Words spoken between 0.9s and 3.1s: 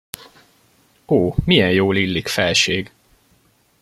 Ó, milyen jól illik, felség!